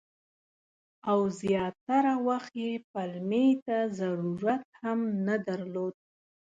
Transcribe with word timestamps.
او 1.09 1.19
زیاتره 1.39 2.13
وخت 2.27 2.53
یې 2.63 2.71
پلمې 2.91 3.47
ته 3.65 3.77
ضرورت 3.99 4.63
هم 4.81 4.99
نه 5.27 5.35
درلود. 5.47 5.95